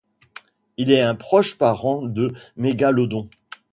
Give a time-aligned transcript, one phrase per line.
[0.77, 3.29] Il est un proche parent de mégalodon.